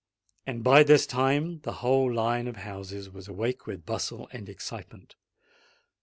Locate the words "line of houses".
2.11-3.11